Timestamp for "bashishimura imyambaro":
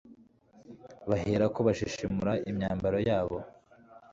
1.67-2.97